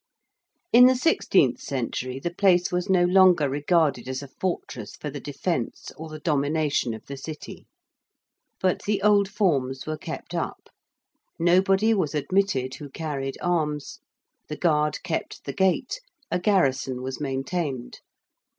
[0.73, 5.19] In the sixteenth century the place was no longer regarded as a fortress for the
[5.19, 7.67] defence or the domination of the City.
[8.59, 10.69] But the old forms were kept up:
[11.37, 13.99] nobody was admitted who carried arms:
[14.47, 17.99] the guard kept the gate: a garrison was maintained.